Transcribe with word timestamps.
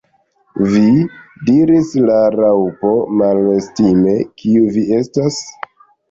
"Vi!" 0.69 0.79
diris 1.49 1.91
la 2.09 2.15
Raŭpo 2.35 2.93
malestime, 3.19 4.15
"kiu 4.45 4.65
vi 4.79 4.87
estas?" 5.01 5.39